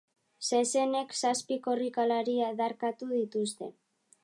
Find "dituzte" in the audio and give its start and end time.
3.13-3.73